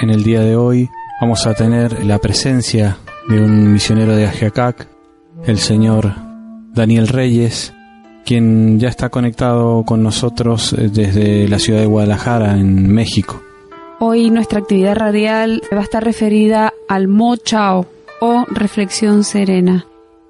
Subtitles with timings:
[0.00, 0.88] En el día de hoy
[1.20, 2.96] vamos a tener la presencia
[3.28, 4.88] de un misionero de Ajiacac,
[5.44, 6.14] el señor
[6.72, 7.74] Daniel Reyes,
[8.24, 13.42] quien ya está conectado con nosotros desde la ciudad de Guadalajara, en México.
[13.98, 17.86] Hoy nuestra actividad radial va a estar referida al Mo Chao
[18.22, 19.84] o reflexión serena.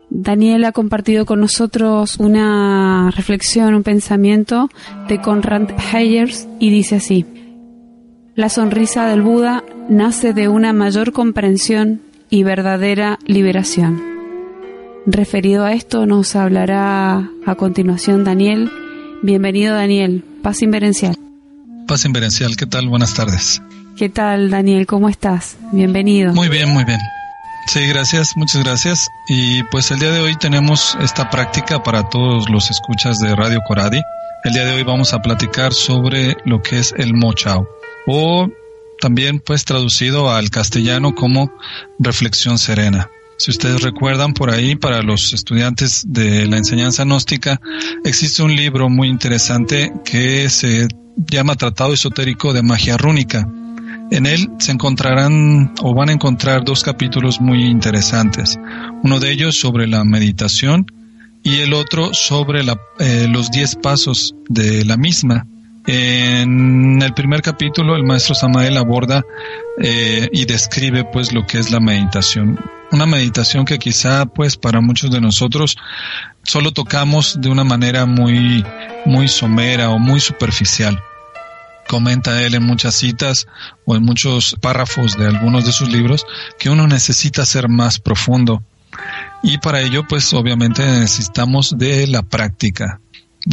[0.08, 4.68] Daniel ha compartido con nosotros una reflexión, un pensamiento
[5.06, 7.24] de Conrad Hayers y dice así.
[8.40, 14.00] La sonrisa del Buda nace de una mayor comprensión y verdadera liberación.
[15.04, 18.70] Referido a esto nos hablará a continuación Daniel.
[19.22, 21.18] Bienvenido Daniel, paz inverencial.
[21.86, 22.88] Paz Inverencial, ¿qué tal?
[22.88, 23.60] Buenas tardes.
[23.94, 24.86] ¿Qué tal Daniel?
[24.86, 25.58] ¿Cómo estás?
[25.72, 26.32] Bienvenido.
[26.32, 27.00] Muy bien, muy bien.
[27.66, 29.08] Sí, gracias, muchas gracias.
[29.28, 33.60] Y pues el día de hoy tenemos esta práctica para todos los escuchas de Radio
[33.66, 34.00] Coradi.
[34.42, 37.68] El día de hoy vamos a platicar sobre lo que es el Mochao
[38.06, 38.48] o
[39.00, 41.52] también pues traducido al castellano como
[41.98, 43.10] reflexión serena.
[43.38, 47.58] Si ustedes recuerdan por ahí, para los estudiantes de la enseñanza gnóstica,
[48.04, 53.48] existe un libro muy interesante que se llama Tratado Esotérico de Magia Rúnica.
[54.10, 58.58] En él se encontrarán o van a encontrar dos capítulos muy interesantes.
[59.02, 60.86] Uno de ellos sobre la meditación
[61.42, 65.46] y el otro sobre la, eh, los diez pasos de la misma.
[65.86, 69.22] En el primer capítulo el maestro Samael aborda
[69.80, 72.58] eh, y describe pues lo que es la meditación.
[72.92, 75.76] Una meditación que quizá pues para muchos de nosotros
[76.42, 78.64] solo tocamos de una manera muy,
[79.06, 81.00] muy somera o muy superficial.
[81.90, 83.48] Comenta él en muchas citas
[83.84, 86.24] o en muchos párrafos de algunos de sus libros
[86.56, 88.62] que uno necesita ser más profundo.
[89.42, 93.00] Y para ello pues obviamente necesitamos de la práctica,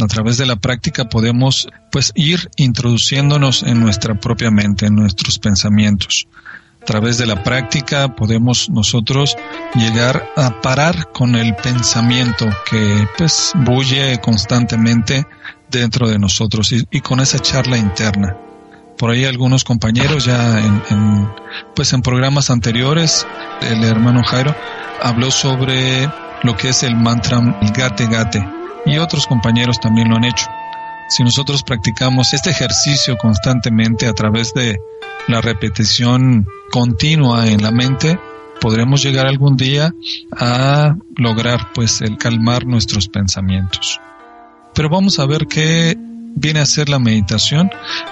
[0.00, 5.40] a través de la práctica podemos pues ir introduciéndonos en nuestra propia mente, en nuestros
[5.40, 6.28] pensamientos.
[6.80, 9.36] A través de la práctica podemos nosotros
[9.74, 15.26] llegar a parar con el pensamiento que pues bulle constantemente
[15.70, 18.36] dentro de nosotros y, con esa charla interna.
[18.96, 21.28] Por ahí algunos compañeros ya en,
[21.74, 23.26] pues en programas anteriores,
[23.60, 24.54] el hermano Jairo
[25.02, 26.10] habló sobre
[26.42, 27.40] lo que es el mantra
[27.76, 28.44] gate gate,
[28.86, 30.46] y otros compañeros también lo han hecho.
[31.08, 34.78] Si nosotros practicamos este ejercicio constantemente a través de
[35.26, 38.18] la repetición continua en la mente,
[38.60, 39.92] podremos llegar algún día
[40.36, 44.00] a lograr pues el calmar nuestros pensamientos.
[44.78, 45.96] Pero vamos a ver qué
[46.36, 47.68] viene a ser la meditación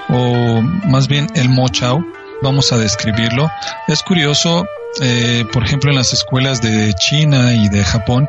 [0.08, 2.04] o más bien el mochao.
[2.42, 3.48] Vamos a describirlo.
[3.86, 4.66] Es curioso,
[5.00, 8.28] eh, por ejemplo, en las escuelas de China y de Japón,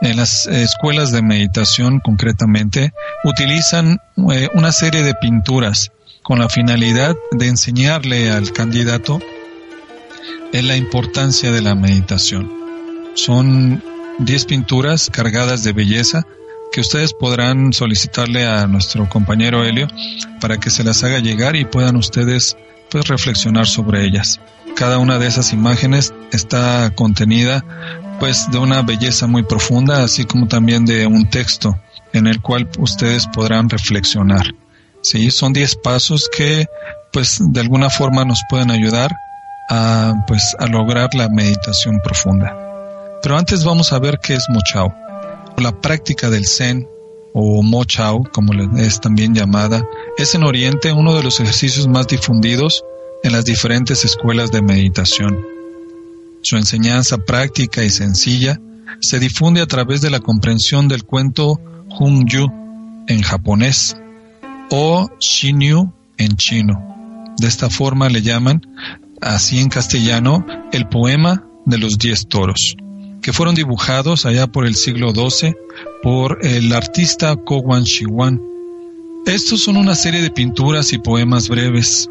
[0.00, 3.98] en las escuelas de meditación concretamente, utilizan
[4.32, 9.20] eh, una serie de pinturas con la finalidad de enseñarle al candidato
[10.54, 12.50] en la importancia de la meditación.
[13.12, 13.84] Son
[14.20, 16.24] 10 pinturas cargadas de belleza
[16.74, 19.86] que ustedes podrán solicitarle a nuestro compañero Helio
[20.40, 22.56] para que se las haga llegar y puedan ustedes
[22.90, 24.40] pues reflexionar sobre ellas.
[24.74, 27.64] Cada una de esas imágenes está contenida
[28.18, 31.78] pues de una belleza muy profunda, así como también de un texto
[32.12, 34.52] en el cual ustedes podrán reflexionar.
[35.00, 36.66] Sí, son 10 pasos que
[37.12, 39.12] pues de alguna forma nos pueden ayudar
[39.70, 42.52] a pues a lograr la meditación profunda.
[43.22, 45.03] Pero antes vamos a ver qué es Mochao.
[45.56, 46.88] La práctica del Zen
[47.32, 49.86] o Mochao, como es también llamada,
[50.18, 52.84] es en Oriente uno de los ejercicios más difundidos
[53.22, 55.38] en las diferentes escuelas de meditación.
[56.42, 58.60] Su enseñanza práctica y sencilla
[59.00, 61.60] se difunde a través de la comprensión del cuento
[61.98, 62.46] Hung-yu
[63.08, 63.96] en japonés
[64.70, 67.34] o Shinyu en chino.
[67.38, 68.60] De esta forma le llaman,
[69.20, 72.76] así en castellano, el poema de los diez toros,
[73.24, 75.56] que fueron dibujados allá por el siglo XII
[76.02, 78.38] por el artista Kowan Shiwan.
[79.24, 82.10] Estos son una serie de pinturas y poemas breves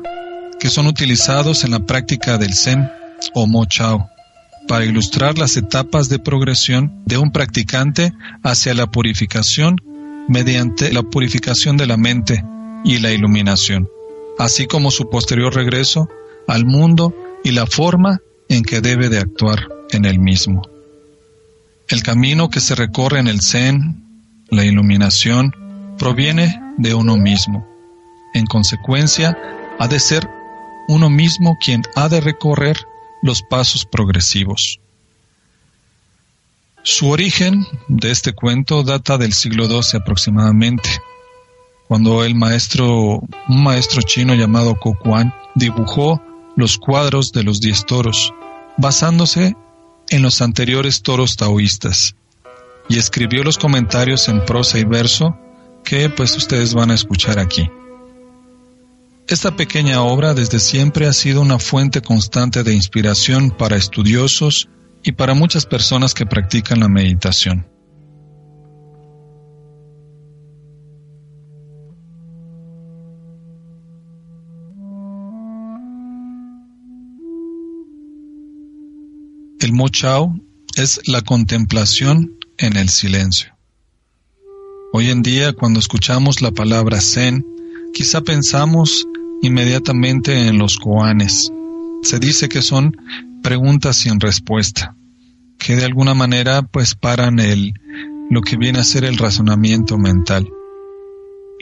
[0.59, 2.89] que son utilizados en la práctica del Zen
[3.35, 4.09] o Mo Chao
[4.67, 8.11] para ilustrar las etapas de progresión de un practicante
[8.41, 9.75] hacia la purificación
[10.27, 12.43] mediante la purificación de la mente
[12.83, 13.87] y la iluminación,
[14.39, 16.09] así como su posterior regreso
[16.47, 17.13] al mundo
[17.43, 18.19] y la forma
[18.49, 20.72] en que debe de actuar en el mismo.
[21.87, 24.03] El camino que se recorre en el Zen,
[24.49, 25.53] la iluminación,
[25.97, 27.67] proviene de uno mismo.
[28.33, 29.37] En consecuencia,
[29.79, 30.29] ha de ser
[30.87, 32.77] uno mismo quien ha de recorrer
[33.21, 34.79] los pasos progresivos.
[36.83, 40.89] Su origen de este cuento data del siglo XII aproximadamente,
[41.87, 46.21] cuando el maestro, un maestro chino llamado Kokuan, dibujó
[46.55, 48.33] los cuadros de los diez toros,
[48.77, 49.55] basándose
[50.13, 52.15] en los anteriores toros taoístas,
[52.87, 55.35] y escribió los comentarios en prosa y verso
[55.83, 57.67] que pues ustedes van a escuchar aquí.
[59.27, 64.69] Esta pequeña obra desde siempre ha sido una fuente constante de inspiración para estudiosos
[65.03, 67.65] y para muchas personas que practican la meditación.
[79.63, 80.35] El Mo Chao
[80.75, 83.55] es la contemplación en el silencio.
[84.91, 87.45] Hoy en día, cuando escuchamos la palabra Zen,
[87.93, 89.07] quizá pensamos
[89.41, 91.49] inmediatamente en los koanes.
[92.01, 92.97] Se dice que son
[93.41, 94.97] preguntas sin respuesta,
[95.57, 97.73] que de alguna manera pues paran el
[98.29, 100.45] lo que viene a ser el razonamiento mental.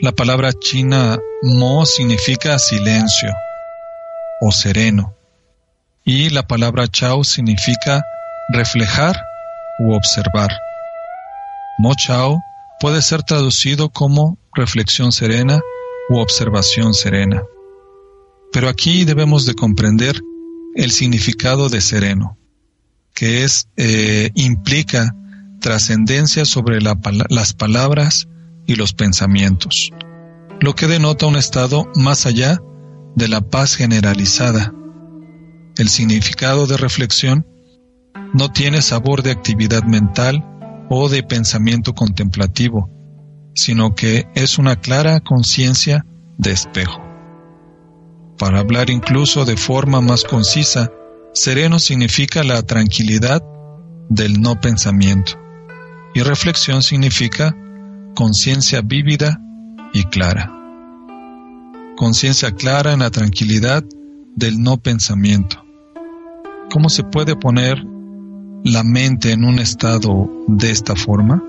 [0.00, 3.30] La palabra china mo significa silencio
[4.40, 5.21] o sereno
[6.04, 8.02] y la palabra chao significa
[8.48, 9.16] reflejar
[9.78, 10.50] u observar.
[11.78, 12.40] Mo chao
[12.80, 15.60] puede ser traducido como reflexión serena
[16.08, 17.42] u observación serena.
[18.52, 20.20] Pero aquí debemos de comprender
[20.74, 22.38] el significado de sereno,
[23.14, 25.14] que es eh, implica
[25.60, 28.26] trascendencia sobre las palabras
[28.66, 29.90] y los pensamientos,
[30.60, 32.58] lo que denota un estado más allá
[33.14, 34.74] de la paz generalizada.
[35.76, 37.46] El significado de reflexión
[38.34, 40.44] no tiene sabor de actividad mental
[40.90, 42.90] o de pensamiento contemplativo,
[43.54, 46.04] sino que es una clara conciencia
[46.38, 47.00] de espejo.
[48.38, 50.90] Para hablar incluso de forma más concisa,
[51.32, 53.42] sereno significa la tranquilidad
[54.08, 55.32] del no pensamiento
[56.14, 57.56] y reflexión significa
[58.14, 59.40] conciencia vívida
[59.94, 60.52] y clara.
[61.96, 63.84] Conciencia clara en la tranquilidad
[64.34, 65.61] del no pensamiento.
[66.72, 67.84] ¿Cómo se puede poner
[68.64, 71.42] la mente en un estado de esta forma?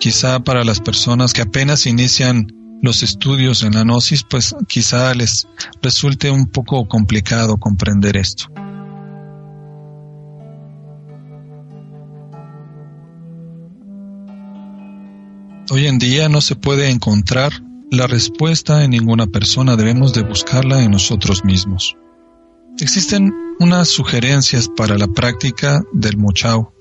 [0.00, 2.46] Quizá para las personas que apenas inician
[2.80, 5.46] los estudios en la gnosis, pues quizá les
[5.82, 8.46] resulte un poco complicado comprender esto.
[15.70, 17.52] Hoy en día no se puede encontrar
[17.90, 21.94] la respuesta en ninguna persona, debemos de buscarla en nosotros mismos.
[22.80, 26.72] Existen unas sugerencias para la práctica del mochao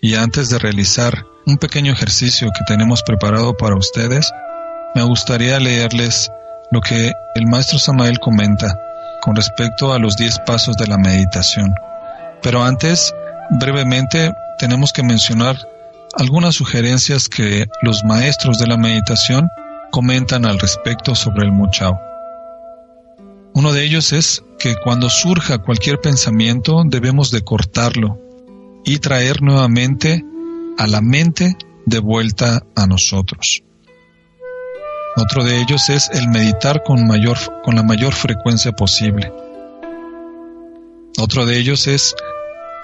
[0.00, 4.30] y antes de realizar un pequeño ejercicio que tenemos preparado para ustedes,
[4.94, 6.30] me gustaría leerles
[6.70, 8.78] lo que el maestro Samael comenta
[9.20, 11.74] con respecto a los diez pasos de la meditación.
[12.40, 13.12] Pero antes,
[13.50, 15.56] brevemente, tenemos que mencionar
[16.16, 19.48] algunas sugerencias que los maestros de la meditación
[19.90, 22.05] comentan al respecto sobre el Muchao.
[23.56, 28.20] Uno de ellos es que cuando surja cualquier pensamiento debemos de cortarlo
[28.84, 30.22] y traer nuevamente
[30.76, 33.62] a la mente de vuelta a nosotros.
[35.16, 39.32] Otro de ellos es el meditar con, mayor, con la mayor frecuencia posible.
[41.18, 42.14] Otro de ellos es,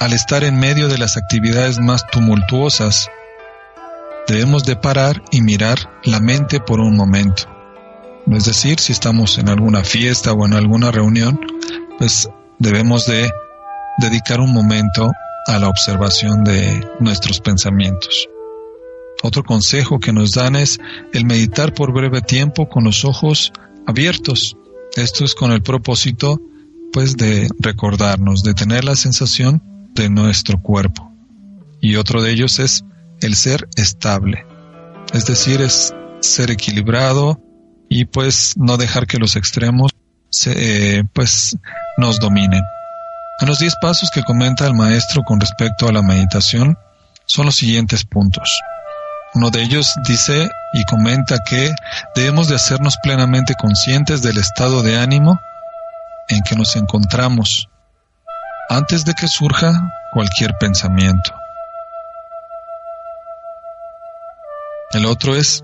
[0.00, 3.11] al estar en medio de las actividades más tumultuosas,
[4.26, 7.45] debemos de parar y mirar la mente por un momento.
[8.31, 11.41] Es decir, si estamos en alguna fiesta o en alguna reunión,
[11.99, 13.31] pues debemos de
[13.99, 15.11] dedicar un momento
[15.47, 18.29] a la observación de nuestros pensamientos.
[19.23, 20.79] Otro consejo que nos dan es
[21.12, 23.52] el meditar por breve tiempo con los ojos
[23.87, 24.57] abiertos.
[24.97, 26.41] Esto es con el propósito,
[26.93, 29.62] pues, de recordarnos, de tener la sensación
[29.95, 31.12] de nuestro cuerpo.
[31.81, 32.85] Y otro de ellos es
[33.21, 34.47] el ser estable.
[35.12, 37.42] Es decir, es ser equilibrado
[37.93, 39.93] y pues no dejar que los extremos
[40.31, 41.57] se, eh, pues
[41.99, 42.63] nos dominen.
[43.41, 46.79] En los diez pasos que comenta el maestro con respecto a la meditación
[47.27, 48.49] son los siguientes puntos.
[49.35, 51.75] Uno de ellos dice y comenta que
[52.15, 55.39] debemos de hacernos plenamente conscientes del estado de ánimo
[56.49, 57.69] que nos encontramos
[58.71, 61.35] antes de que surja cualquier pensamiento.
[64.93, 65.63] El otro es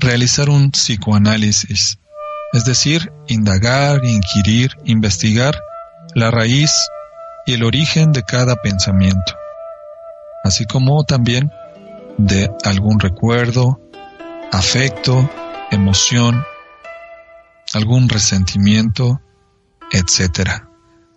[0.00, 1.98] realizar un psicoanálisis,
[2.52, 5.60] es decir, indagar, inquirir, investigar
[6.14, 6.72] la raíz
[7.46, 9.34] y el origen de cada pensamiento,
[10.42, 11.50] así como también
[12.16, 13.80] de algún recuerdo,
[14.52, 15.30] afecto,
[15.70, 16.44] emoción,
[17.74, 19.20] algún resentimiento,
[19.92, 20.64] etc.,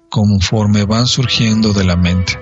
[0.10, 2.40] conforme van surgiendo de la mente.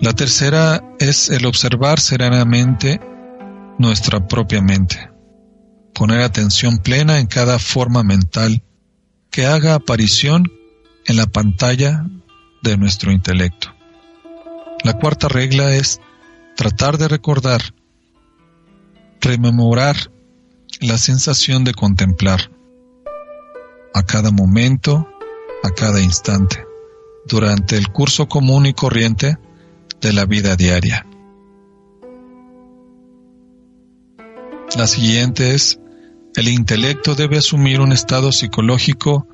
[0.00, 3.00] La tercera es el observar serenamente
[3.78, 5.10] nuestra propia mente,
[5.94, 8.62] poner atención plena en cada forma mental
[9.30, 10.50] que haga aparición
[11.06, 12.04] en la pantalla
[12.62, 13.74] de nuestro intelecto.
[14.84, 16.00] La cuarta regla es
[16.56, 17.62] tratar de recordar,
[19.20, 19.96] rememorar
[20.80, 22.50] la sensación de contemplar
[23.94, 25.08] a cada momento,
[25.62, 26.64] a cada instante,
[27.26, 29.38] durante el curso común y corriente
[30.00, 31.07] de la vida diaria.
[34.76, 35.78] La siguiente es,
[36.36, 39.26] el intelecto debe asumir un estado psicológico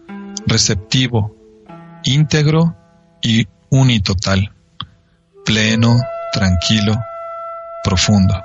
[0.47, 1.35] receptivo,
[2.05, 2.77] íntegro
[3.21, 4.53] y unitotal,
[5.45, 6.01] pleno,
[6.33, 6.97] tranquilo,
[7.83, 8.41] profundo.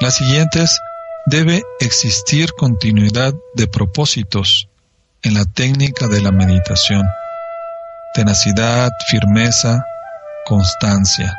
[0.00, 0.80] La siguiente es,
[1.26, 4.68] debe existir continuidad de propósitos
[5.22, 7.06] en la técnica de la meditación
[8.14, 9.84] tenacidad, firmeza,
[10.46, 11.36] constancia.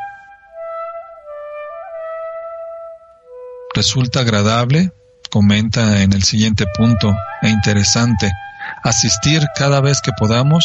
[3.75, 4.93] Resulta agradable,
[5.29, 8.31] comenta en el siguiente punto, e interesante,
[8.83, 10.63] asistir cada vez que podamos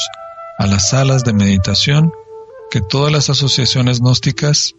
[0.59, 2.13] a las salas de meditación
[2.71, 4.75] que todas las asociaciones gnósticas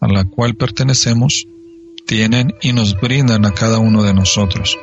[0.00, 1.44] a la cual pertenecemos
[2.06, 4.78] tienen y nos brindan a cada uno de nosotros.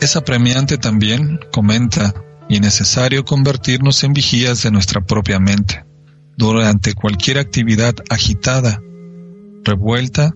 [0.00, 2.14] Es apremiante también, comenta,
[2.48, 5.87] y necesario convertirnos en vigías de nuestra propia mente.
[6.38, 8.80] Durante cualquier actividad agitada,
[9.64, 10.30] revuelta,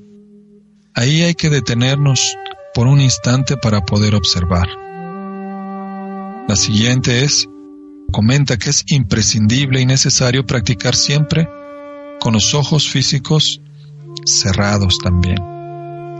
[0.95, 2.37] ahí hay que detenernos
[2.75, 4.67] por un instante para poder observar.
[6.49, 7.49] La siguiente es,
[8.11, 11.49] comenta que es imprescindible y necesario practicar siempre
[12.19, 13.61] con los ojos físicos
[14.27, 15.39] cerrados también,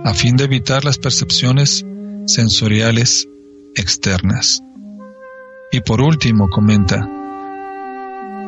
[0.05, 1.85] a fin de evitar las percepciones
[2.27, 3.27] sensoriales
[3.75, 4.61] externas.
[5.73, 7.05] Y por último, comenta,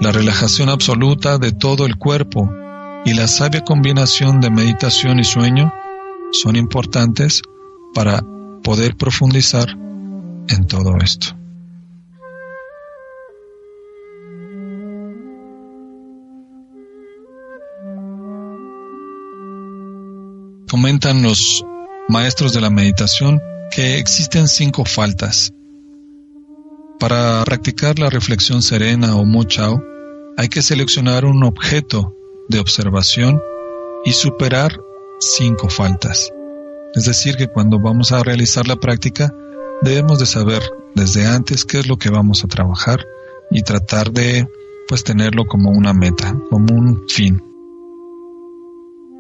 [0.01, 2.51] la relajación absoluta de todo el cuerpo
[3.05, 5.73] y la sabia combinación de meditación y sueño
[6.33, 7.43] son importantes
[7.95, 8.23] para
[8.63, 9.69] poder profundizar
[10.49, 11.37] en todo esto.
[20.71, 21.65] Comentan los
[22.09, 25.53] maestros de la meditación que existen cinco faltas.
[27.05, 29.79] Para practicar la reflexión serena o Mo Chao,
[30.39, 32.17] hay que seleccionar un objeto
[32.49, 33.43] de observación
[34.07, 34.81] y superar
[35.21, 36.31] cinco faltas.
[36.95, 39.35] Es decir, que cuando vamos a realizar la práctica,
[39.83, 40.63] debemos de saber
[40.95, 43.05] desde antes qué es lo que vamos a trabajar
[43.51, 44.49] y tratar de
[44.89, 47.45] pues tenerlo como una meta, como un fin.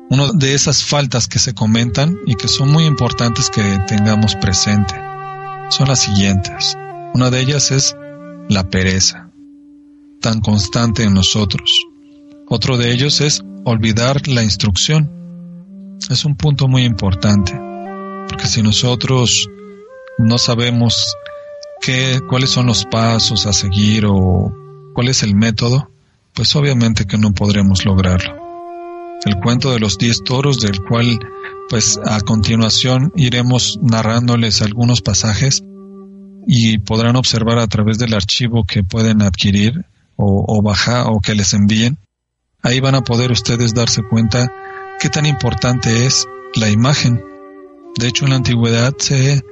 [0.08, 4.94] Una de esas faltas que se comentan y que son muy importantes que tengamos presente
[5.68, 6.78] son las siguientes.
[7.14, 7.97] Una de ellas es
[8.49, 9.30] la pereza,
[10.21, 11.87] tan constante en nosotros.
[12.49, 15.11] Otro de ellos es olvidar la instrucción.
[16.11, 17.52] Es un punto muy importante,
[18.28, 19.49] porque si nosotros
[20.18, 21.14] no sabemos
[21.80, 24.52] qué, cuáles son los pasos a seguir o
[24.92, 25.88] cuál es el método,
[26.35, 28.44] pues obviamente que no podremos lograrlo
[29.25, 31.18] el cuento de los diez toros, del cual
[31.71, 35.62] pues a continuación iremos narrándoles algunos pasajes
[36.46, 39.84] y podrán observar a través del archivo que pueden adquirir
[40.16, 41.98] o, bajar o que les envíen.
[42.62, 44.50] Ahí van a poder ustedes darse cuenta
[45.00, 47.22] qué tan importante es la imagen.
[47.98, 49.42] De hecho, en la antigüedad se,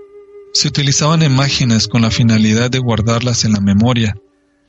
[0.53, 4.15] se utilizaban imágenes con la finalidad de guardarlas en la memoria,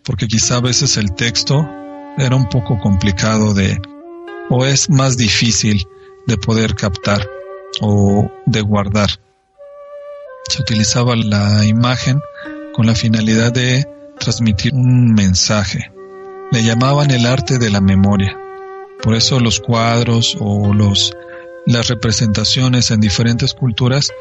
[0.03, 1.68] porque quizá a veces el texto
[2.18, 3.80] era un poco complicado de,
[4.50, 5.86] o es más difícil
[6.27, 7.27] de poder captar
[7.82, 9.23] o de guardar.
[10.54, 12.22] Se utilizaba la imagen
[12.76, 13.88] con la finalidad de
[14.20, 15.92] transmitir un mensaje.
[16.52, 18.38] Le llamaban el arte de la memoria.
[19.02, 21.12] Por eso los cuadros o los,
[21.66, 24.12] las representaciones en diferentes culturas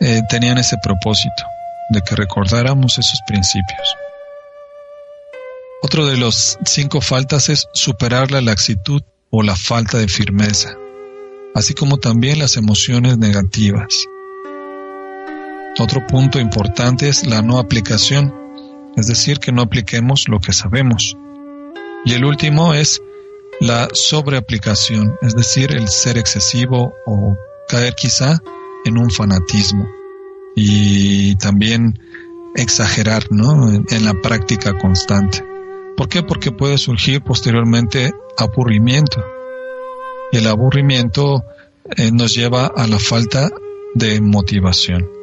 [0.00, 1.42] eh, tenían ese propósito,
[1.88, 3.96] de que recordáramos esos principios.
[5.82, 10.76] Otro de los cinco faltas es superar la laxitud o la falta de firmeza.
[11.52, 14.06] así como también las emociones negativas.
[15.78, 18.34] Otro punto importante es la no aplicación,
[18.96, 21.16] es decir, que no apliquemos lo que sabemos.
[22.04, 23.00] Y el último es
[23.60, 27.36] la sobreaplicación, es decir, el ser excesivo o
[27.68, 28.38] caer quizá
[28.84, 29.86] en un fanatismo
[30.56, 32.00] y también
[32.56, 33.70] exagerar ¿no?
[33.70, 35.44] en, la práctica constante.
[35.96, 36.22] ¿Por qué?
[36.22, 39.22] Porque puede surgir posteriormente aburrimiento.
[40.32, 41.44] Y el aburrimiento
[41.96, 43.50] eh, nos lleva a la falta
[43.94, 45.19] de motivación.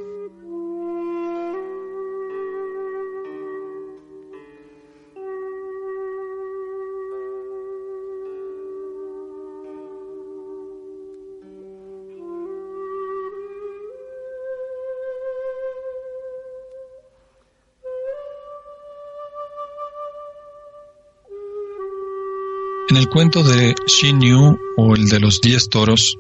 [22.98, 26.18] En el cuento de Xin Yu o el de los diez toros,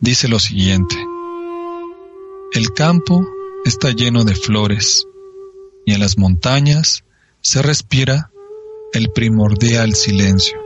[0.00, 0.96] dice lo siguiente.
[2.52, 3.24] El campo
[3.64, 5.06] está lleno de flores
[5.84, 7.04] y en las montañas
[7.42, 8.32] se respira
[8.92, 10.58] el primordial silencio.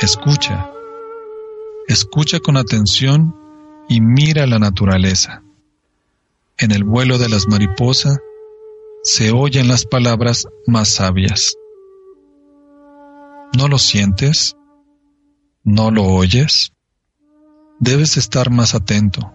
[0.00, 0.72] Escucha,
[1.86, 3.36] escucha con atención
[3.88, 5.44] y mira la naturaleza.
[6.58, 8.18] En el vuelo de las mariposas
[9.04, 11.54] se oyen las palabras más sabias.
[13.56, 14.56] ¿No lo sientes?
[15.62, 16.72] ¿No lo oyes?
[17.80, 19.34] Debes estar más atento.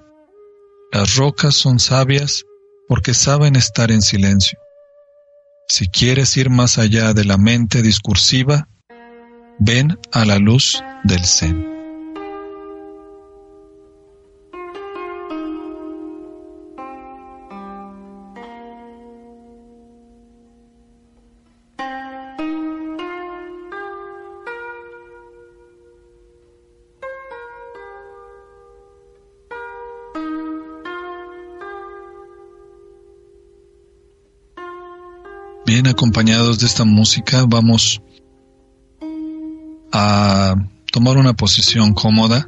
[0.92, 2.44] Las rocas son sabias
[2.88, 4.58] porque saben estar en silencio.
[5.68, 8.70] Si quieres ir más allá de la mente discursiva,
[9.60, 11.77] ven a la luz del Zen.
[35.68, 38.02] Bien acompañados de esta música vamos
[39.92, 40.56] a
[40.94, 42.48] tomar una posición cómoda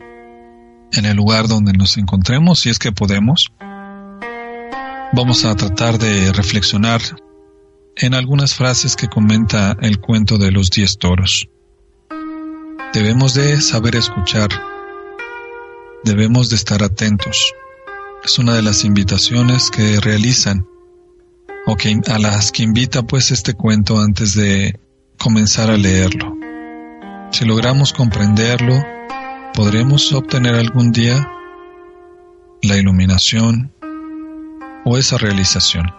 [0.94, 3.52] en el lugar donde nos encontremos, si es que podemos.
[5.12, 7.02] Vamos a tratar de reflexionar
[7.98, 11.50] en algunas frases que comenta el cuento de los diez toros.
[12.94, 14.48] Debemos de saber escuchar,
[16.06, 17.54] debemos de estar atentos.
[18.24, 20.66] Es una de las invitaciones que realizan
[22.08, 24.80] a las que invita pues este cuento antes de
[25.20, 26.36] comenzar a leerlo.
[27.32, 28.74] Si logramos comprenderlo,
[29.54, 31.32] podremos obtener algún día
[32.64, 33.72] la iluminación
[34.84, 35.99] o esa realización.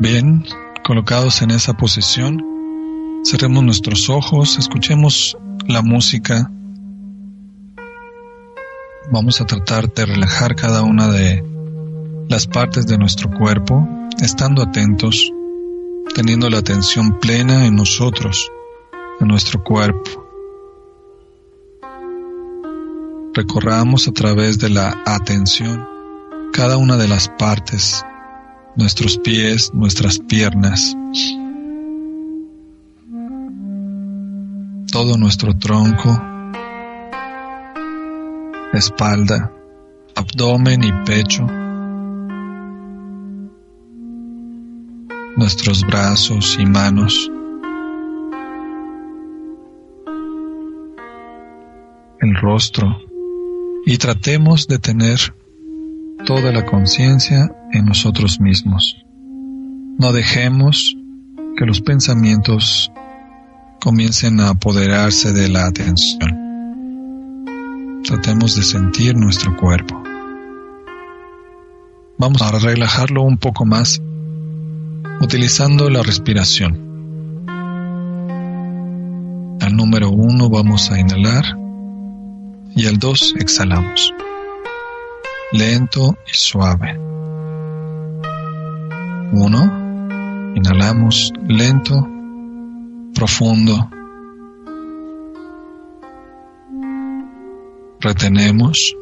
[0.00, 0.46] Bien,
[0.82, 2.42] colocados en esa posición,
[3.22, 5.36] cerremos nuestros ojos, escuchemos
[5.68, 6.50] la música.
[9.12, 11.44] Vamos a tratar de relajar cada una de
[12.30, 13.86] las partes de nuestro cuerpo,
[14.22, 15.30] estando atentos,
[16.14, 18.50] teniendo la atención plena en nosotros,
[19.20, 20.26] en nuestro cuerpo.
[23.34, 25.86] Recorramos a través de la atención
[26.54, 28.02] cada una de las partes
[28.76, 30.96] nuestros pies, nuestras piernas,
[34.92, 36.20] todo nuestro tronco,
[38.72, 39.52] espalda,
[40.14, 41.46] abdomen y pecho,
[45.36, 47.30] nuestros brazos y manos,
[52.20, 52.96] el rostro.
[53.86, 55.34] Y tratemos de tener
[56.24, 58.96] toda la conciencia en nosotros mismos.
[59.98, 60.96] No dejemos
[61.56, 62.90] que los pensamientos
[63.80, 66.38] comiencen a apoderarse de la atención.
[68.04, 70.02] Tratemos de sentir nuestro cuerpo.
[72.18, 74.00] Vamos a relajarlo un poco más
[75.20, 76.88] utilizando la respiración.
[79.60, 81.44] Al número uno vamos a inhalar
[82.74, 84.14] y al dos exhalamos
[85.52, 86.98] lento y suave.
[89.32, 92.06] Uno, inhalamos lento,
[93.14, 93.90] profundo
[98.02, 98.96] Retenemos.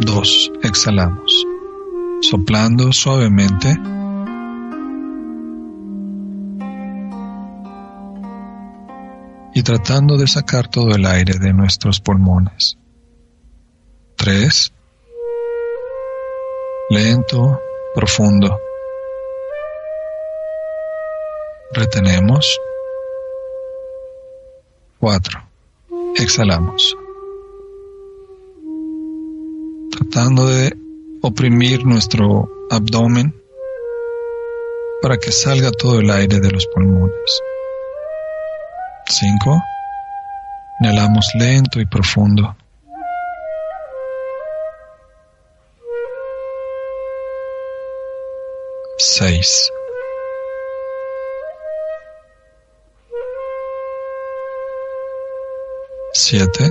[0.00, 0.52] 2.
[0.62, 1.46] Exhalamos.
[2.20, 3.74] Soplando suavemente.
[9.54, 12.76] Y tratando de sacar todo el aire de nuestros pulmones.
[14.26, 14.72] 3.
[16.90, 17.62] Lento,
[17.94, 18.58] profundo.
[21.72, 22.58] Retenemos.
[24.98, 25.40] 4.
[26.16, 26.96] Exhalamos.
[29.92, 30.76] Tratando de
[31.22, 33.32] oprimir nuestro abdomen
[35.02, 37.42] para que salga todo el aire de los pulmones.
[39.06, 39.62] 5.
[40.80, 42.56] Inhalamos lento y profundo.
[49.18, 49.70] Seis.
[56.12, 56.70] Siete.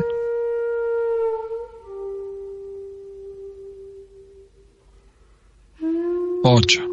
[6.43, 6.84] Ocho.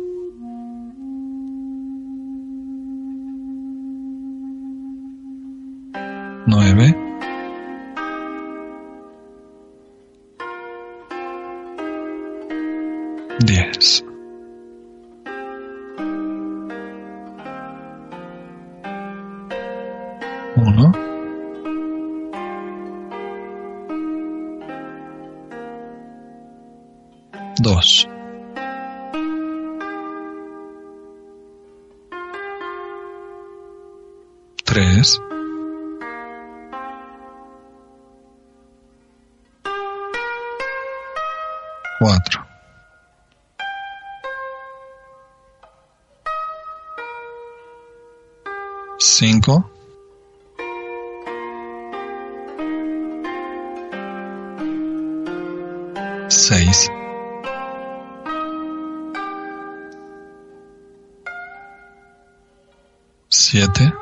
[63.53, 63.93] Siete.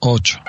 [0.00, 0.40] Ocho.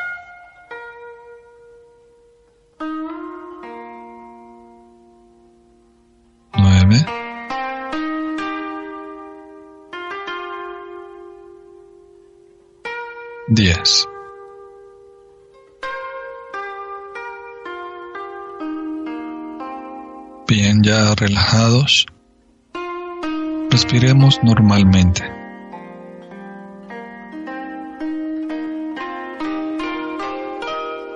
[6.58, 7.06] Nueve.
[13.50, 14.09] Diez.
[20.62, 22.06] Bien, ya relajados,
[23.70, 25.24] respiremos normalmente.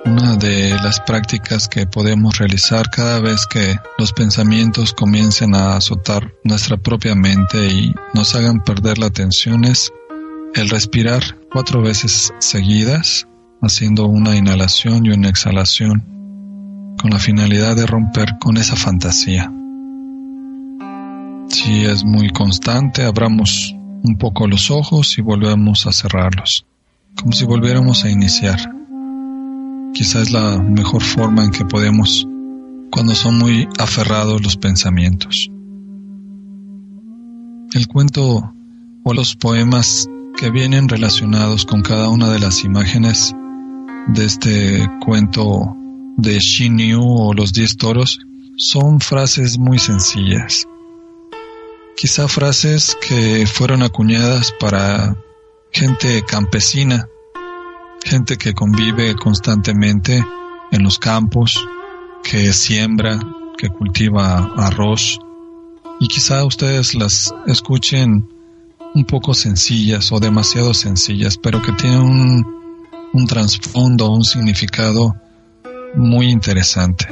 [0.06, 6.32] Una de las prácticas que podemos realizar cada vez que los pensamientos comiencen a azotar
[6.42, 9.92] nuestra propia mente y nos hagan perder la atención es
[10.54, 13.26] el respirar cuatro veces seguidas,
[13.60, 16.13] haciendo una inhalación y una exhalación
[17.04, 19.52] con la finalidad de romper con esa fantasía.
[21.48, 26.64] Si es muy constante, abramos un poco los ojos y volvemos a cerrarlos,
[27.20, 28.58] como si volviéramos a iniciar.
[29.92, 32.26] Quizás es la mejor forma en que podemos
[32.90, 35.50] cuando son muy aferrados los pensamientos.
[37.74, 38.50] El cuento
[39.02, 43.36] o los poemas que vienen relacionados con cada una de las imágenes
[44.08, 45.76] de este cuento
[46.16, 48.18] de Shinyu o los diez toros
[48.56, 50.66] son frases muy sencillas.
[51.96, 55.16] Quizá frases que fueron acuñadas para
[55.72, 57.08] gente campesina,
[58.04, 60.24] gente que convive constantemente
[60.70, 61.66] en los campos,
[62.22, 63.18] que siembra,
[63.56, 65.18] que cultiva arroz,
[66.00, 68.28] y quizá ustedes las escuchen
[68.94, 72.46] un poco sencillas o demasiado sencillas, pero que tienen un,
[73.12, 75.14] un trasfondo, un significado
[75.96, 77.06] muy interesante.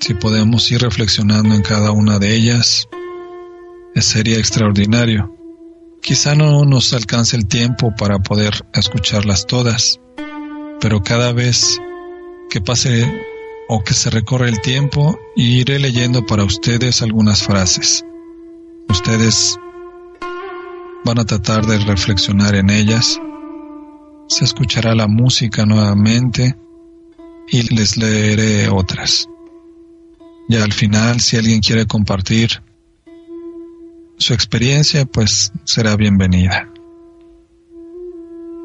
[0.00, 2.88] Si podemos ir reflexionando en cada una de ellas,
[3.96, 5.36] sería extraordinario.
[6.00, 10.00] Quizá no nos alcance el tiempo para poder escucharlas todas,
[10.80, 11.78] pero cada vez
[12.48, 13.06] que pase
[13.68, 18.04] o que se recorre el tiempo, iré leyendo para ustedes algunas frases.
[18.88, 19.58] Ustedes
[21.04, 23.20] van a tratar de reflexionar en ellas.
[24.28, 26.56] Se escuchará la música nuevamente
[27.50, 29.28] y les leeré otras.
[30.48, 32.62] Ya al final, si alguien quiere compartir
[34.18, 36.68] su experiencia, pues será bienvenida.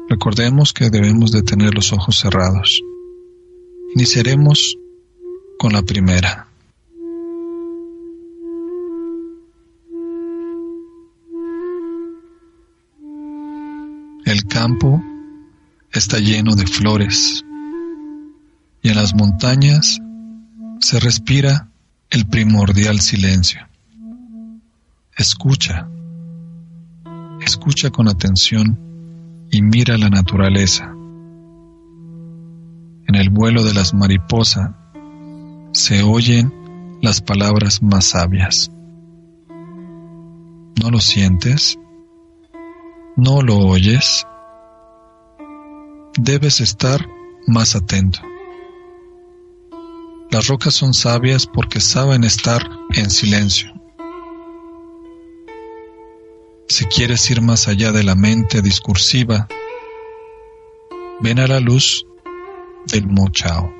[0.08, 2.80] Recordemos que debemos de tener los ojos cerrados.
[3.94, 4.76] Iniciaremos
[5.58, 6.48] con la primera.
[14.24, 15.02] El campo
[15.92, 17.45] está lleno de flores
[18.86, 20.00] y en las montañas
[20.78, 21.68] se respira
[22.08, 23.66] el primordial silencio.
[25.16, 25.88] Escucha,
[27.40, 28.78] escucha con atención
[29.50, 30.84] y mira la naturaleza.
[33.08, 34.70] En el vuelo de las mariposas
[35.72, 36.52] se oyen
[37.02, 38.70] las palabras más sabias.
[40.80, 41.76] ¿No lo sientes?
[43.16, 44.24] ¿No lo oyes?
[46.16, 47.04] Debes estar
[47.48, 48.20] más atento.
[50.30, 53.72] Las rocas son sabias porque saben estar en silencio.
[56.68, 59.46] Si quieres ir más allá de la mente discursiva,
[61.20, 62.04] ven a la luz
[62.86, 63.75] del Mochao.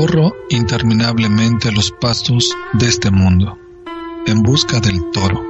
[0.00, 3.58] Recorro interminablemente los pastos de este mundo
[4.26, 5.44] en busca del toro.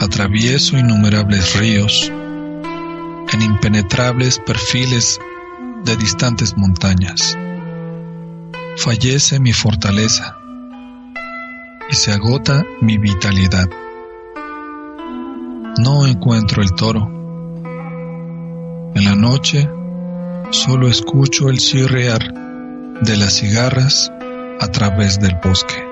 [0.00, 5.20] Atravieso innumerables ríos en impenetrables perfiles
[5.84, 7.36] de distantes montañas.
[8.78, 10.38] Fallece mi fortaleza
[11.90, 13.68] y se agota mi vitalidad.
[15.76, 17.02] No encuentro el toro.
[18.94, 19.68] En la noche
[20.52, 22.32] solo escucho el chirrear
[23.00, 24.12] de las cigarras
[24.60, 25.91] a través del bosque.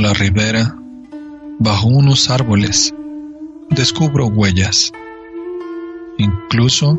[0.00, 0.76] La ribera,
[1.60, 2.92] bajo unos árboles,
[3.70, 4.92] descubro huellas.
[6.18, 6.98] Incluso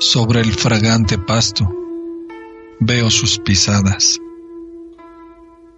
[0.00, 1.72] sobre el fragante pasto
[2.80, 4.18] veo sus pisadas.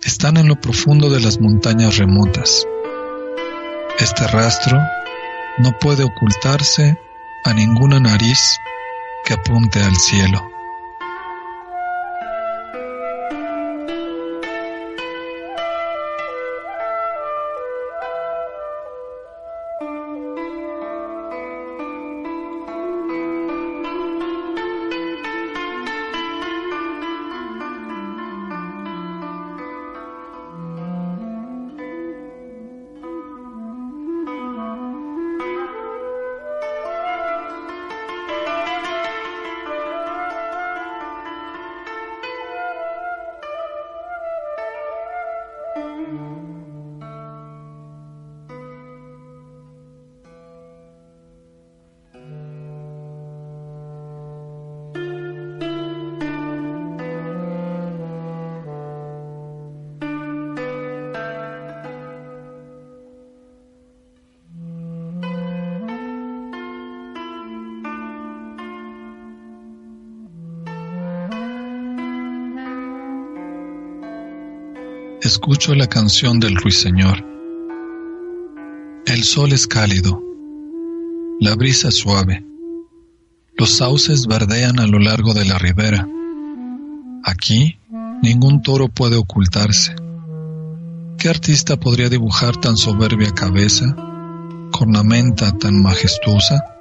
[0.03, 2.67] Están en lo profundo de las montañas remotas.
[3.99, 4.79] Este rastro
[5.59, 6.99] no puede ocultarse
[7.45, 8.41] a ninguna nariz
[9.27, 10.50] que apunte al cielo.
[75.31, 77.25] Escucho la canción del ruiseñor.
[79.07, 80.21] El sol es cálido,
[81.39, 82.45] la brisa es suave,
[83.57, 86.09] los sauces verdean a lo largo de la ribera.
[87.23, 87.79] Aquí
[88.25, 89.95] ningún toro puede ocultarse.
[91.17, 93.95] ¿Qué artista podría dibujar tan soberbia cabeza,
[94.73, 96.80] cornamenta tan majestuosa?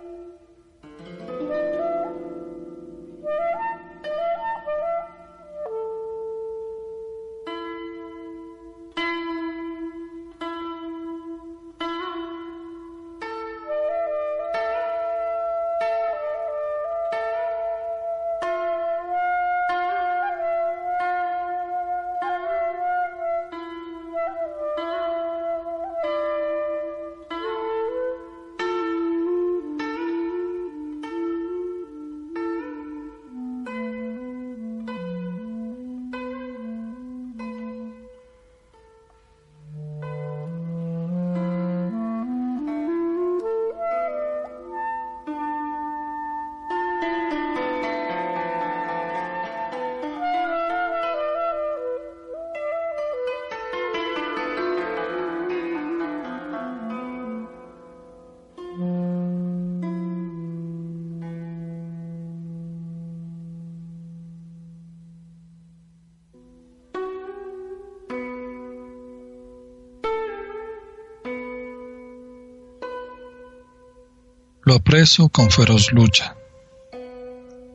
[74.70, 76.36] Lo apreso con feroz lucha.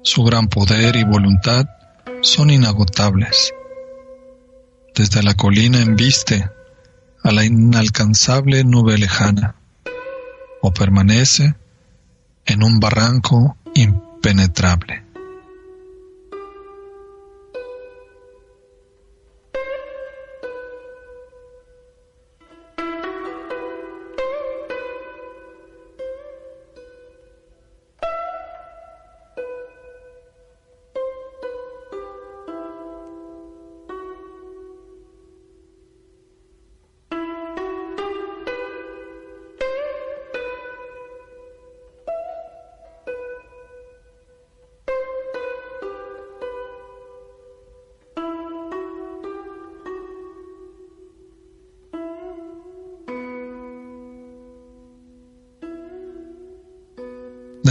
[0.02, 1.66] Su gran poder y voluntad
[2.22, 3.52] son inagotables.
[4.94, 6.48] Desde la colina embiste
[7.20, 9.56] a la inalcanzable nube lejana,
[10.62, 11.56] o permanece
[12.46, 15.03] en un barranco impenetrable.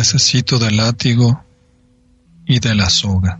[0.04, 1.46] Necesito del látigo
[2.46, 3.40] y de la soga.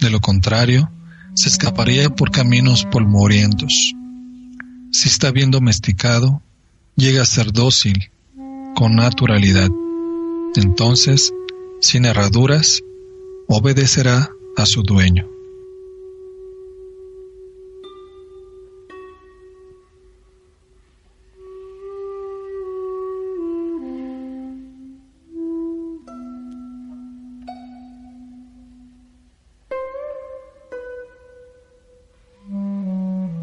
[0.00, 0.88] De lo contrario,
[1.34, 3.92] se escaparía por caminos polvorientos.
[4.92, 6.40] Si está bien domesticado,
[6.94, 8.12] llega a ser dócil,
[8.76, 9.68] con naturalidad.
[10.54, 11.32] Entonces,
[11.80, 12.80] sin herraduras,
[13.48, 15.26] obedecerá a su dueño.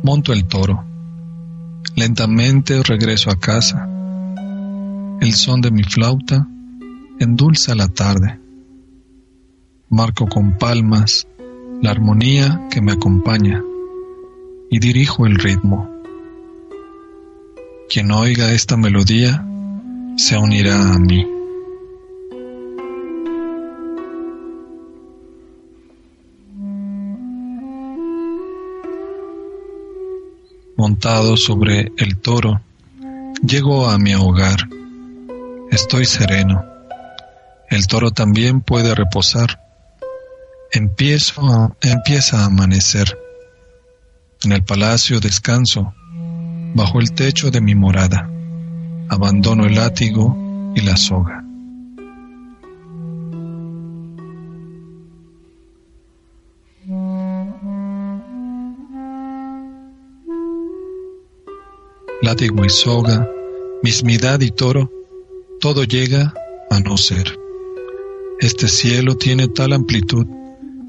[0.08, 0.86] Monto el toro.
[1.98, 3.90] Lentamente regreso a casa.
[5.20, 6.48] El son de mi flauta
[7.20, 8.40] endulza la tarde.
[9.90, 11.28] Marco con palmas
[11.82, 13.62] la armonía que me acompaña
[14.72, 15.90] y dirijo el ritmo.
[17.90, 19.46] Quien oiga esta melodía
[20.16, 21.37] se unirá a mí.
[30.88, 32.62] Montado sobre el toro,
[33.46, 34.70] llego a mi hogar.
[35.70, 36.64] Estoy sereno.
[37.70, 39.60] El toro también puede reposar.
[40.72, 43.20] Empiezo empieza a amanecer.
[44.46, 45.94] En el palacio descanso,
[46.74, 48.30] bajo el techo de mi morada.
[49.10, 50.38] Abandono el látigo
[50.74, 51.47] y la soga.
[62.46, 62.52] Y
[63.84, 64.92] mismidad y toro,
[65.60, 66.34] todo llega
[66.70, 67.38] a no ser.
[68.40, 70.28] Este cielo tiene tal amplitud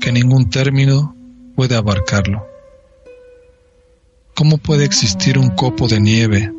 [0.00, 1.14] que ningún término
[1.56, 2.46] puede abarcarlo.
[4.34, 6.52] ¿Cómo puede existir un copo de nieve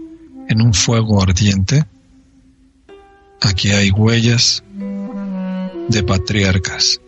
[0.49, 1.85] en un fuego ardiente?
[3.41, 4.63] Aquí hay huellas
[5.87, 6.99] de patriarcas.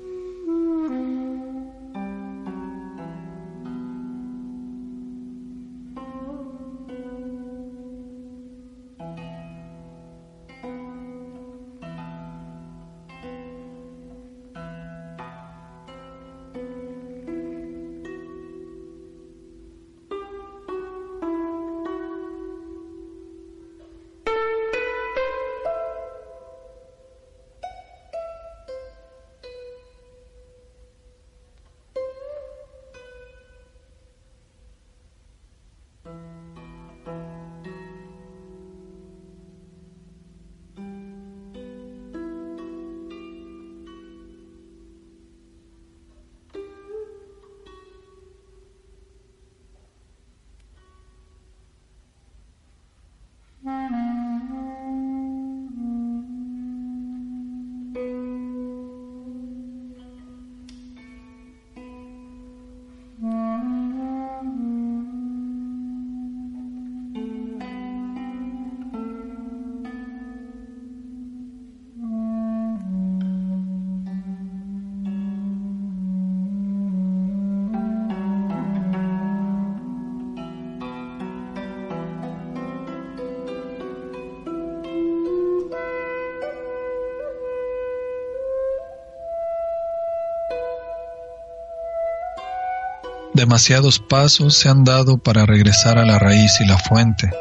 [93.41, 97.31] Demasiados pasos se han dado para regresar a la raíz y la fuente.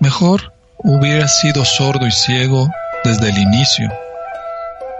[0.00, 2.66] Mejor hubiera sido sordo y ciego
[3.04, 3.92] desde el inicio,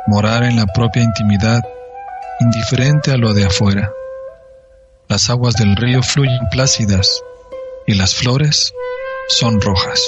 [0.07, 1.63] morar en la propia intimidad,
[2.41, 3.91] indiferente a lo de afuera.
[5.09, 7.23] Las aguas del río fluyen plácidas
[7.87, 8.75] y las flores
[9.31, 9.99] son rojas.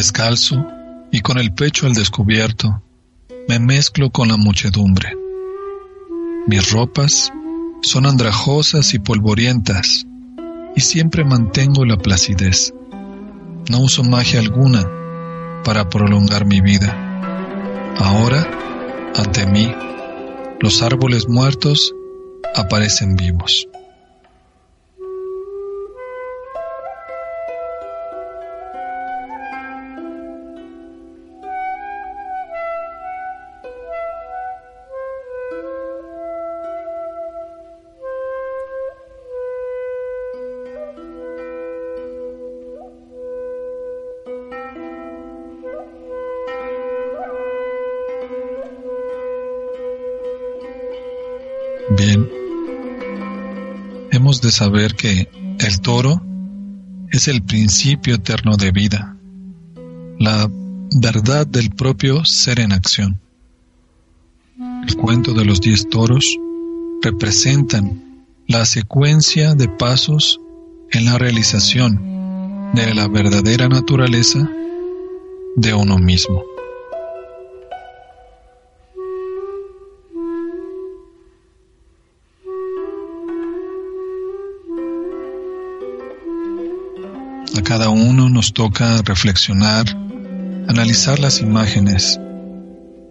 [0.00, 0.66] Descalzo
[1.12, 2.82] y con el pecho al descubierto,
[3.46, 5.14] me mezclo con la muchedumbre.
[6.46, 7.30] Mis ropas
[7.82, 10.06] son andrajosas y polvorientas,
[10.74, 12.72] y siempre mantengo la placidez.
[13.68, 14.88] No uso magia alguna
[15.64, 16.96] para prolongar mi vida.
[17.98, 18.48] Ahora,
[19.18, 19.70] ante mí,
[20.60, 21.94] los árboles muertos
[22.56, 23.68] aparecen vivos.
[54.40, 55.28] De saber que
[55.58, 56.22] el toro
[57.10, 59.16] es el principio eterno de vida,
[60.18, 60.48] la
[61.00, 63.20] verdad del propio ser en acción.
[64.86, 66.24] El cuento de los diez toros
[67.02, 70.40] representan la secuencia de pasos
[70.90, 74.48] en la realización de la verdadera naturaleza
[75.56, 76.42] de uno mismo.
[87.70, 89.86] Cada uno nos toca reflexionar,
[90.66, 92.18] analizar las imágenes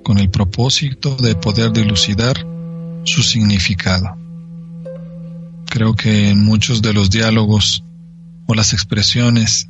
[0.03, 2.45] con el propósito de poder dilucidar
[3.05, 4.17] su significado.
[5.65, 7.85] Creo que en muchos de los diálogos
[8.47, 9.69] o las expresiones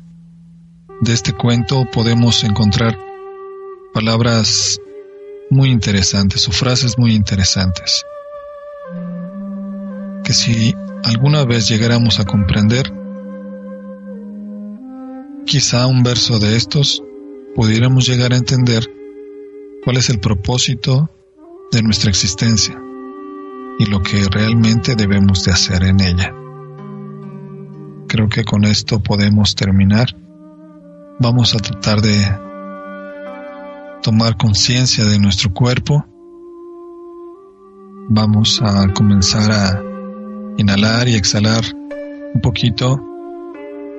[1.02, 2.98] de este cuento podemos encontrar
[3.94, 4.80] palabras
[5.50, 8.02] muy interesantes o frases muy interesantes
[10.24, 10.74] que si
[11.04, 12.99] alguna vez llegáramos a comprender,
[15.50, 17.02] quizá un verso de estos
[17.56, 18.86] pudiéramos llegar a entender
[19.82, 21.10] cuál es el propósito
[21.72, 22.80] de nuestra existencia
[23.80, 26.32] y lo que realmente debemos de hacer en ella.
[28.06, 30.14] Creo que con esto podemos terminar.
[31.18, 32.14] Vamos a tratar de
[34.04, 36.06] tomar conciencia de nuestro cuerpo.
[38.08, 39.82] Vamos a comenzar a
[40.58, 41.64] inhalar y exhalar
[42.34, 43.09] un poquito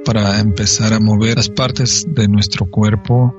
[0.06, 3.36] para empezar a mover las partes de nuestro cuerpo.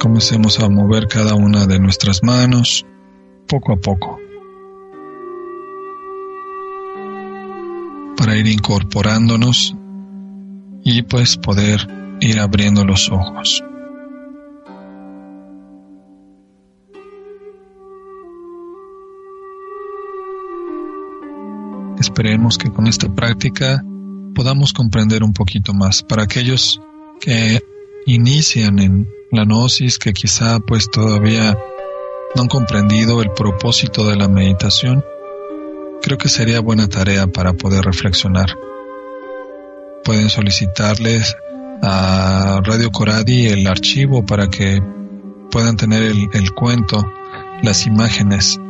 [0.00, 2.86] Comencemos a mover cada una de nuestras manos
[3.46, 4.18] poco a poco
[8.16, 9.74] para ir incorporándonos
[10.84, 11.80] y pues poder
[12.20, 13.62] ir abriendo los ojos.
[22.00, 23.82] Esperemos que con esta práctica
[24.34, 26.02] podamos comprender un poquito más.
[26.02, 26.80] Para aquellos
[27.20, 27.60] que
[28.06, 31.58] inician en la gnosis, que quizá pues todavía
[32.34, 35.04] no han comprendido el propósito de la meditación,
[36.00, 38.56] creo que sería buena tarea para poder reflexionar.
[40.04, 41.36] Pueden solicitarles
[41.82, 44.80] a Radio Coradi el archivo para que
[45.50, 47.10] puedan tener el, el cuento,
[47.62, 48.60] las imágenes,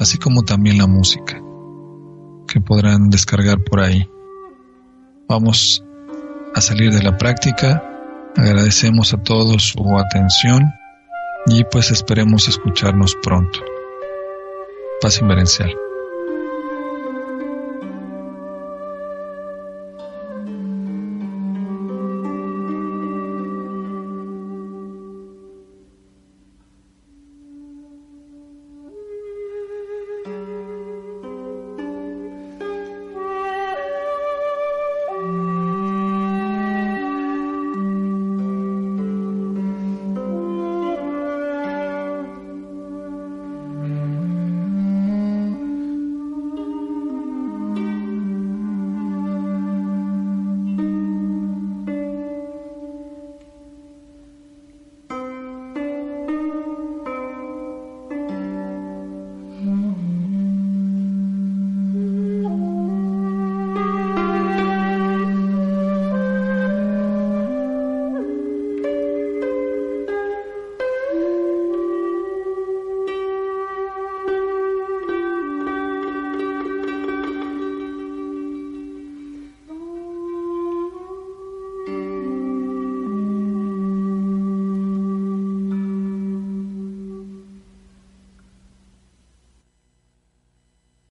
[0.00, 1.42] así como también la música
[2.46, 4.08] que podrán descargar por ahí.
[5.28, 5.84] Vamos
[6.54, 7.82] a salir de la práctica.
[8.36, 10.72] Agradecemos a todos su atención
[11.46, 13.60] y pues esperemos escucharnos pronto.
[15.00, 15.85] Paz inverencial.